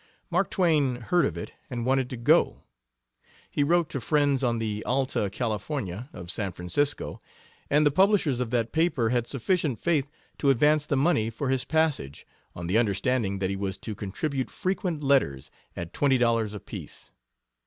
[0.31, 2.63] Mark Twain heard of it and wanted to go.
[3.51, 7.21] He wrote to friends on the 'Alta California,' of San Francisco,
[7.69, 10.09] and the publishers of that paper had sufficient faith
[10.39, 12.25] to advance the money for his passage,
[12.55, 17.11] on the understanding that he was to contribute frequent letters, at twenty dollars apiece.